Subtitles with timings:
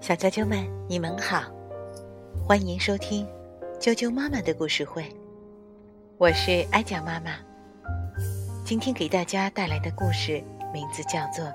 [0.00, 1.42] 小啾啾们，你们好，
[2.42, 3.28] 欢迎收听
[3.78, 5.04] 啾啾妈妈的故事会。
[6.16, 7.32] 我是哀讲妈妈，
[8.64, 10.42] 今天给大家带来的故事
[10.72, 11.44] 名字叫做《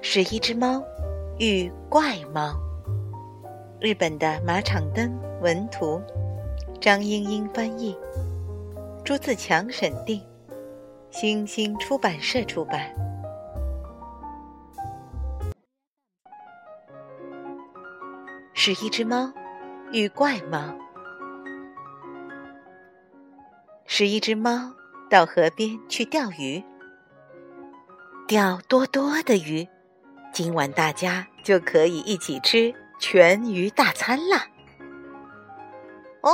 [0.00, 0.82] 是一只猫
[1.38, 2.52] 遇怪猫》。
[3.80, 6.00] 日本的马场灯文图，
[6.80, 7.94] 张英英翻译，
[9.04, 10.22] 朱自强审定，
[11.10, 13.03] 星星出版社出版。
[18.66, 19.30] 是一只猫
[19.92, 20.74] 遇怪猫。
[23.84, 24.72] 是一只猫
[25.10, 26.64] 到河边去钓鱼，
[28.26, 29.68] 钓多多的鱼，
[30.32, 34.46] 今晚大家就可以一起吃全鱼大餐啦。
[36.22, 36.32] 哦，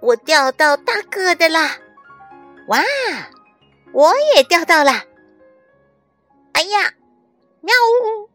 [0.00, 1.78] 我钓到大个的啦！
[2.68, 2.78] 哇，
[3.90, 5.02] 我也钓到啦！
[6.52, 6.92] 哎呀，
[7.60, 8.30] 喵呜！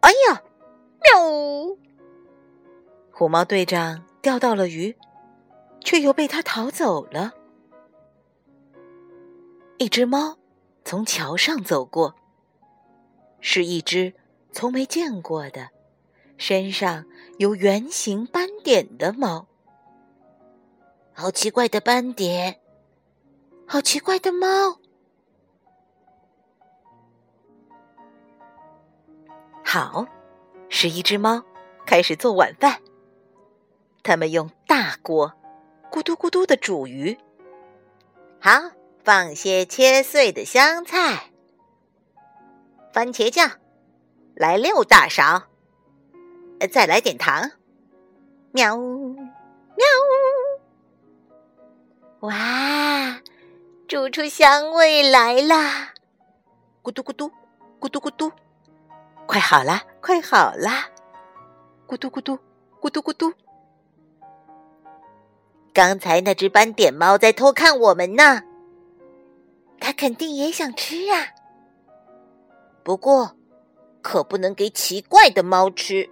[0.00, 0.42] 哎呀，
[1.14, 1.76] 喵！
[3.12, 4.96] 虎猫队长钓到了鱼。
[5.86, 7.32] 却又被他逃走了。
[9.78, 10.36] 一只猫
[10.84, 12.16] 从桥上走过，
[13.38, 14.12] 是一只
[14.50, 15.70] 从没见过的、
[16.38, 17.06] 身上
[17.38, 19.46] 有圆形斑点的猫。
[21.12, 22.60] 好奇怪的斑点，
[23.64, 24.80] 好奇怪的猫。
[29.64, 30.04] 好，
[30.78, 31.42] 是一只猫
[31.86, 32.82] 开始做晚饭。
[34.02, 35.32] 他们用大锅。
[35.90, 37.16] 咕嘟咕嘟的煮鱼，
[38.38, 38.50] 好，
[39.02, 41.30] 放些切碎的香菜、
[42.92, 43.52] 番茄酱，
[44.34, 45.44] 来六大勺，
[46.70, 47.52] 再来点糖，
[48.52, 49.86] 喵喵，
[52.20, 53.22] 哇，
[53.88, 55.94] 煮出香味来啦！
[56.82, 57.30] 咕嘟咕嘟，
[57.80, 58.30] 咕嘟咕嘟，
[59.26, 60.88] 快好啦，快好啦！
[61.86, 62.38] 咕嘟咕嘟，
[62.80, 63.32] 咕嘟咕嘟。
[65.74, 68.42] 刚才那只斑点猫在偷看我们呢，
[69.78, 71.34] 它肯定也想吃啊。
[72.82, 73.36] 不过，
[74.00, 76.08] 可不能给奇怪的猫吃。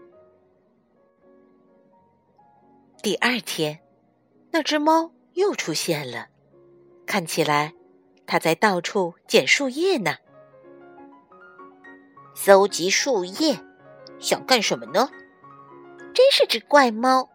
[3.00, 3.80] 第二天，
[4.50, 6.26] 那只猫又出现了，
[7.06, 7.72] 看起来
[8.26, 10.16] 它在到处捡树叶呢。
[12.34, 13.61] 搜集树叶，
[14.19, 15.09] 想干什么呢？
[16.12, 17.31] 真是只怪猫。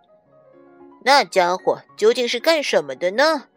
[1.04, 3.48] 那家伙究竟是干什么的呢？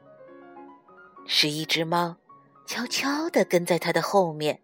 [1.26, 2.16] 是一只猫，
[2.66, 4.60] 悄悄地跟在它的后面。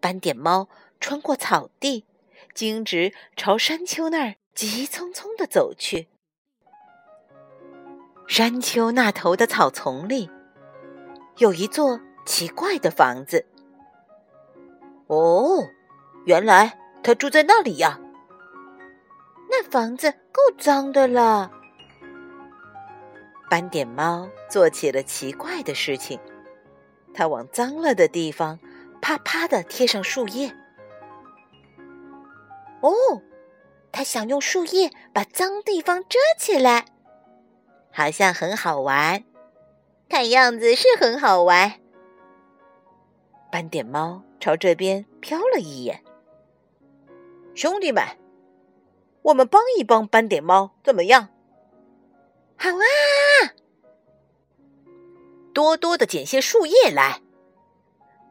[0.00, 2.04] 斑点猫穿过草地，
[2.52, 6.08] 径直朝山丘那儿急匆匆地走去。
[8.26, 10.28] 山丘那头的草丛里，
[11.36, 13.46] 有一座奇怪的房子。
[15.10, 15.68] 哦，
[16.24, 17.98] 原来他住在那里呀！
[19.50, 21.50] 那房子够脏的了。
[23.50, 26.20] 斑点猫做起了奇怪的事情，
[27.12, 28.60] 它往脏了的地方
[29.02, 30.54] 啪啪的贴上树叶。
[32.80, 32.92] 哦，
[33.90, 36.84] 它想用树叶把脏地方遮起来，
[37.90, 39.24] 好像很好玩。
[40.08, 41.72] 看样子是很好玩。
[43.50, 46.02] 斑点猫朝这边瞟了一眼，
[47.54, 48.02] 兄弟们，
[49.22, 51.28] 我们帮一帮斑点猫怎么样？
[52.56, 52.82] 好啊！
[55.52, 57.20] 多多的捡些树叶来，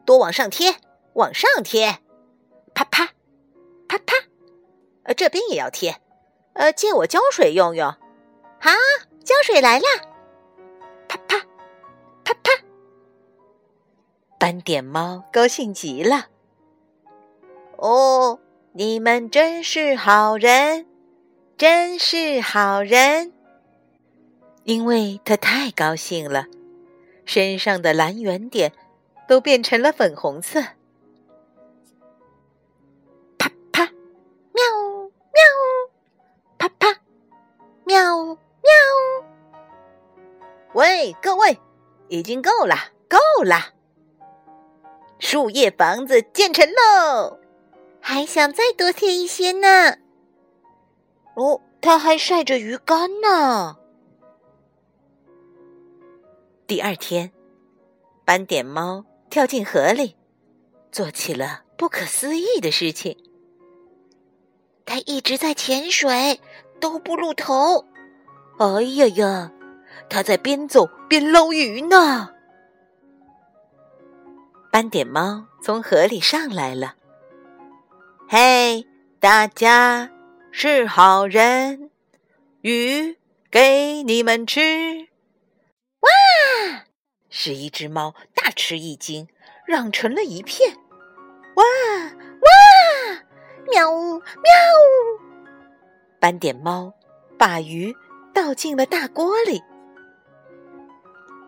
[0.04, 0.76] 多往上贴，
[1.14, 1.98] 往上贴，
[2.74, 3.10] 啪啪
[3.86, 4.16] 啪啪，
[5.04, 6.00] 呃，这边也要贴，
[6.54, 7.86] 呃，借我浇水用用。
[8.58, 8.70] 好，
[9.24, 9.84] 浇水来了，
[14.40, 16.28] 斑点猫高兴极了。
[17.76, 18.40] 哦，
[18.72, 20.86] 你们真是好人，
[21.58, 23.34] 真是好人。
[24.64, 26.46] 因为他太高兴了，
[27.26, 28.72] 身上的蓝圆点
[29.28, 30.62] 都变成了粉红色。
[33.36, 33.84] 啪啪，
[34.54, 34.64] 喵
[35.34, 35.42] 喵，
[36.56, 36.98] 啪啪，
[37.84, 38.38] 喵喵。
[40.72, 41.58] 喂，各位，
[42.08, 42.74] 已经够了，
[43.06, 43.74] 够了！
[45.20, 47.38] 树叶房子建成喽，
[48.00, 49.98] 还想再多贴一些呢。
[51.36, 53.76] 哦，它还晒着鱼干呢。
[56.66, 57.30] 第二天，
[58.24, 60.16] 斑点猫跳进河里，
[60.90, 63.16] 做起了不可思议的事情。
[64.86, 66.40] 它一直在潜水，
[66.80, 67.84] 都不露头。
[68.58, 69.52] 哎呀呀，
[70.08, 72.34] 它在边走边捞鱼呢。
[74.70, 76.94] 斑点猫从河里上来了。
[78.28, 78.86] 嘿，
[79.18, 80.08] 大家
[80.52, 81.90] 是好人，
[82.60, 83.18] 鱼
[83.50, 85.08] 给你们吃。
[85.98, 86.84] 哇！
[87.28, 89.26] 是一只猫大吃一惊，
[89.66, 90.76] 嚷成了一片。
[91.56, 92.48] 哇哇！
[93.72, 95.20] 喵呜喵呜！
[96.20, 96.94] 斑点猫
[97.36, 97.92] 把鱼
[98.32, 99.60] 倒进了大锅里，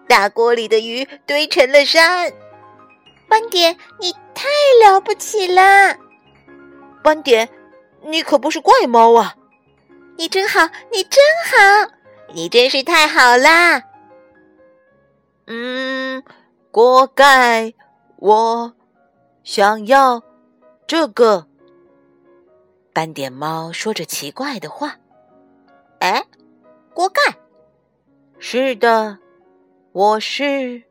[0.09, 2.33] 大锅里的鱼堆成了山。
[3.33, 4.47] 斑点，你太
[4.85, 5.97] 了不起了！
[7.03, 7.49] 斑点，
[8.03, 9.35] 你可不是怪猫啊！
[10.19, 11.95] 你真好，你真好，
[12.35, 13.85] 你真是太好啦！
[15.47, 16.23] 嗯，
[16.71, 17.73] 锅盖，
[18.17, 18.75] 我
[19.43, 20.23] 想要
[20.87, 21.47] 这个。
[22.93, 24.99] 斑点猫说着奇怪的话。
[26.01, 26.23] 哎，
[26.93, 27.23] 锅盖？
[28.39, 29.17] 是的，
[29.93, 30.83] 我是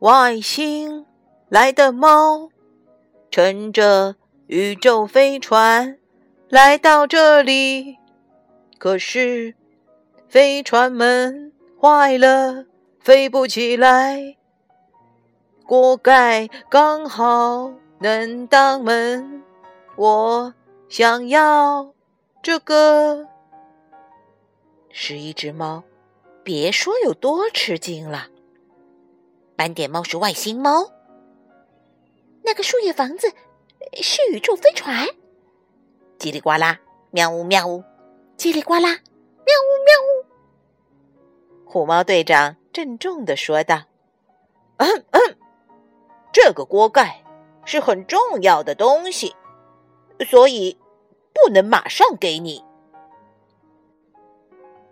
[0.00, 1.06] 外星。
[1.50, 2.48] 来的猫，
[3.28, 4.14] 乘着
[4.46, 5.98] 宇宙飞船
[6.48, 7.98] 来到这里，
[8.78, 9.56] 可是
[10.28, 12.66] 飞船门坏了，
[13.00, 14.36] 飞不起来。
[15.66, 19.42] 锅盖刚好能当门，
[19.96, 20.54] 我
[20.88, 21.92] 想要
[22.40, 23.26] 这个。
[24.88, 25.82] 是一只猫，
[26.44, 28.28] 别说有多吃惊了。
[29.56, 30.88] 斑点猫是外星猫。
[32.42, 33.32] 那个树叶房子
[34.02, 35.06] 是宇宙飞船，
[36.18, 36.78] 叽里呱啦，
[37.10, 37.84] 喵呜喵呜，
[38.36, 40.26] 叽里呱啦，喵呜喵呜。
[41.64, 43.84] 虎猫队长郑重的说道
[44.78, 45.36] ：“嗯嗯，
[46.32, 47.22] 这个锅盖
[47.64, 49.34] 是很重要的东西，
[50.28, 50.76] 所以
[51.32, 52.64] 不能马上给你。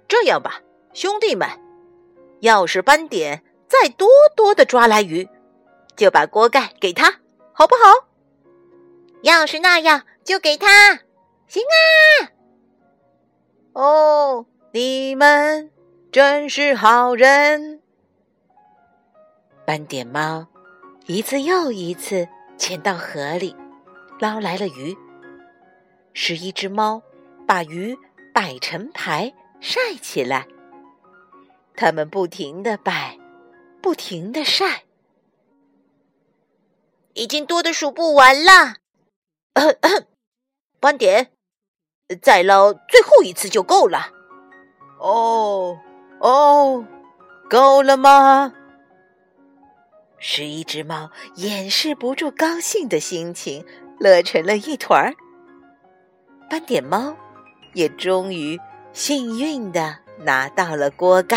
[0.06, 0.62] 这样吧，
[0.92, 1.48] 兄弟们，
[2.40, 5.28] 要是斑点再多多的抓来鱼，
[5.96, 7.20] 就把锅盖给他。”
[7.58, 8.06] 好不好？
[9.22, 11.00] 要是那样，就给他。
[11.48, 12.30] 行啊！
[13.72, 15.68] 哦，你们
[16.12, 17.82] 真是好人。
[19.66, 20.46] 斑点猫
[21.06, 23.56] 一次又一次潜到河里，
[24.20, 24.96] 捞来了鱼。
[26.14, 27.02] 十一只猫
[27.44, 27.98] 把鱼
[28.32, 30.46] 摆成排晒起来，
[31.74, 33.18] 它们不停的摆，
[33.82, 34.84] 不停的晒。
[37.18, 38.76] 已经多的数不完了，
[40.78, 41.32] 斑点，
[42.22, 44.12] 再捞最后一次就够了。
[45.00, 45.76] 哦
[46.20, 46.86] 哦，
[47.50, 48.54] 够了吗？
[50.20, 53.66] 十一只猫掩饰不住高兴的心情，
[53.98, 55.12] 乐成了一团儿。
[56.48, 57.16] 斑点猫
[57.74, 58.56] 也终于
[58.92, 61.36] 幸运的拿到了锅盖。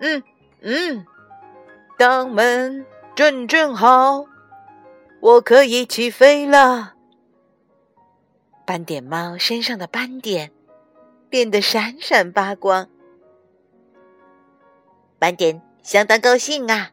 [0.00, 0.22] 嗯
[0.62, 1.06] 嗯，
[1.98, 2.86] 当门。
[3.16, 4.26] 正正好，
[5.20, 6.92] 我可以起飞了。
[8.66, 10.52] 斑点猫身上的斑点
[11.30, 12.90] 变得闪闪发光，
[15.18, 16.90] 斑点相当高兴啊！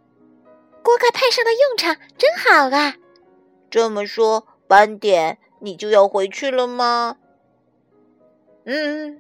[0.82, 2.96] 锅盖派上的用场，真好啊！
[3.70, 7.18] 这么说，斑点你就要回去了吗？
[8.64, 9.20] 嗯，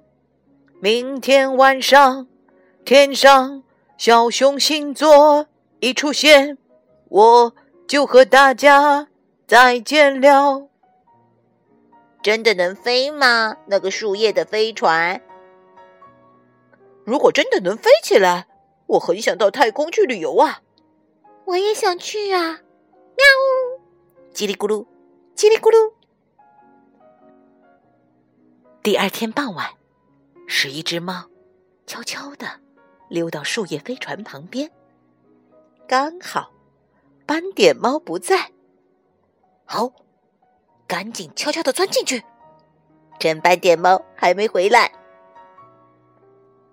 [0.79, 2.29] 明天晚上
[2.85, 3.61] 天上
[3.97, 5.47] 小熊星座
[5.81, 6.57] 一出现。
[7.13, 7.53] 我
[7.87, 9.07] 就和大家
[9.45, 10.67] 再见了。
[12.23, 13.55] 真的能飞吗？
[13.67, 15.21] 那个树叶的飞船？
[17.05, 18.47] 如果真的能飞起来，
[18.87, 20.63] 我很想到太空去旅游啊！
[21.45, 22.61] 我也想去啊！
[23.15, 23.23] 喵！
[24.33, 24.87] 叽里咕噜，
[25.35, 25.93] 叽里咕噜。
[28.81, 29.69] 第二天傍晚，
[30.47, 31.25] 十一只猫
[31.85, 32.47] 悄悄的
[33.07, 34.71] 溜到树叶飞船旁边，
[35.87, 36.49] 刚好。
[37.25, 38.51] 斑点猫不在，
[39.65, 39.91] 好，
[40.87, 42.23] 赶紧悄悄的钻进去，
[43.19, 44.91] 趁斑点猫还没回来。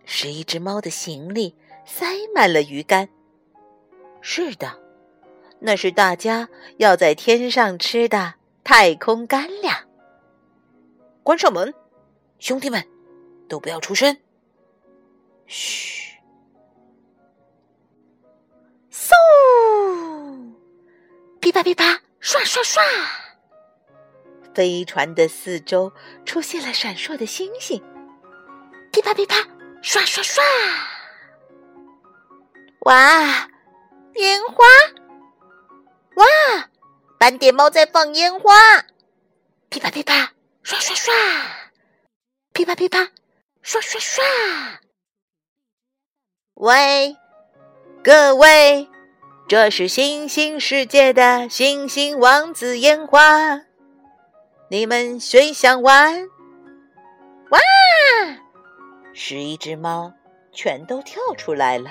[0.05, 2.05] 十一只猫的行李塞
[2.35, 3.09] 满了鱼干，
[4.21, 4.79] 是的，
[5.61, 9.89] 那是大家要在天上吃的太空干粮。
[11.23, 11.73] 关上门，
[12.41, 12.85] 兄弟们，
[13.49, 14.17] 都不要出声。
[15.47, 16.19] 嘘，
[18.91, 19.11] 嗖。
[21.51, 21.85] 噼啪噼啪，
[22.23, 22.81] 唰唰唰！
[24.55, 25.93] 飞船的四周
[26.25, 27.83] 出现了闪烁的星星。
[28.93, 29.35] 噼啪噼啪，
[29.83, 30.41] 唰唰唰！
[32.83, 33.49] 哇，
[34.15, 34.65] 烟花！
[36.15, 36.25] 哇，
[37.19, 38.53] 斑点猫在放烟花！
[39.71, 41.11] 噼啪噼啪，唰唰唰！
[42.53, 43.01] 噼啪噼啪，
[43.65, 44.21] 唰唰唰！
[46.55, 47.17] 喂，
[48.05, 48.89] 各位！
[49.51, 53.63] 这是星星世界的星星王子烟花，
[54.69, 56.29] 你们谁想玩？
[57.49, 57.59] 哇！
[59.13, 60.13] 十一只猫
[60.53, 61.91] 全都跳出来了。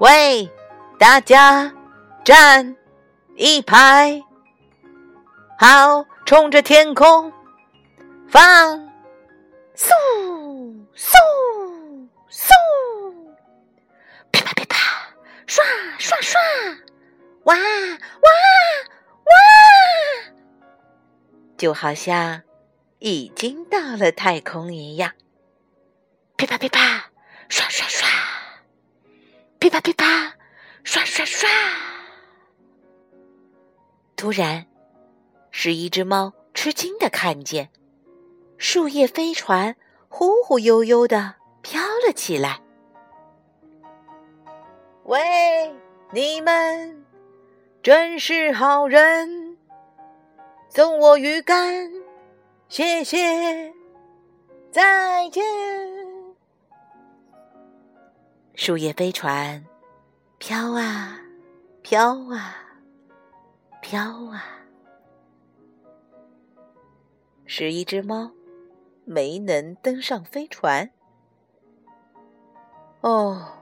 [0.00, 0.50] 喂，
[0.98, 1.72] 大家
[2.24, 2.74] 站
[3.36, 4.20] 一排，
[5.60, 7.32] 好，冲着天空
[8.26, 8.42] 放，
[9.76, 9.92] 嗖
[10.96, 11.14] 嗖
[12.32, 12.50] 嗖，
[16.06, 16.40] 刷刷，
[17.46, 18.30] 哇哇
[19.24, 19.32] 哇，
[21.58, 22.42] 就好像
[23.00, 25.14] 已经到了太空一样。
[26.36, 27.10] 噼啪噼啪，
[27.48, 28.08] 刷刷刷。
[29.58, 30.36] 噼啪噼啪，
[30.84, 31.48] 刷刷刷！
[34.14, 34.64] 突然，
[35.50, 37.72] 是一只猫吃惊的看见，
[38.58, 39.74] 树叶飞船
[40.08, 42.62] 忽忽悠悠的飘了起来。
[45.02, 45.74] 喂，
[46.12, 47.04] 你们
[47.82, 49.56] 真是好人，
[50.68, 51.90] 送我鱼竿，
[52.68, 53.72] 谢谢，
[54.70, 55.44] 再见。
[58.54, 59.64] 树叶飞船，
[60.38, 61.20] 飘啊
[61.82, 62.54] 飘啊
[63.82, 64.44] 飘啊，
[67.46, 68.30] 十一只猫
[69.04, 70.90] 没能登上飞船。
[73.02, 73.52] 哦，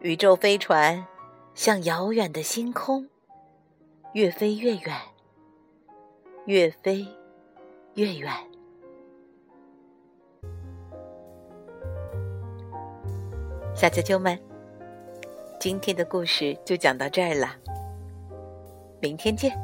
[0.00, 1.06] 宇宙飞船
[1.54, 3.08] 像遥远的星空
[4.12, 5.00] 越飞越远，
[6.46, 7.06] 越飞
[7.94, 8.32] 越远。
[13.74, 14.38] 小啾啾们，
[15.60, 17.56] 今天的故事就讲到这儿了，
[19.00, 19.56] 明天见。